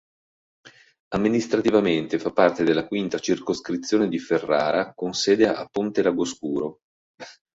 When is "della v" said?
2.63-3.19